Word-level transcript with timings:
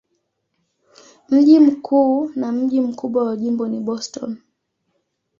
Mji 1.29 1.59
mkuu 1.59 2.31
na 2.35 2.51
mji 2.51 2.81
mkubwa 2.81 3.23
wa 3.25 3.37
jimbo 3.37 3.67
ni 3.67 3.79
Boston. 3.79 4.37